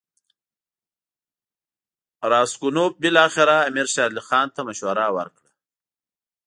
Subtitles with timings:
[2.31, 5.49] راسګونوف بالاخره امیر شېر علي خان ته مشوره ورکړه.